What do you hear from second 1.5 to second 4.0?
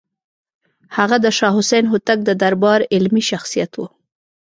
حسین هوتک د دربار علمي شخصیت و.